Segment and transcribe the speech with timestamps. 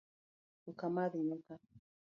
[0.69, 1.53] Ok amadh nyuka